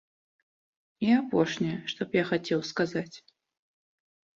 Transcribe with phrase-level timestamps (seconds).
[1.09, 3.15] І апошняе, што б я хацеў сказаць.